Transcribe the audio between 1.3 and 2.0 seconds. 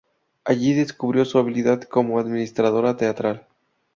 habilidad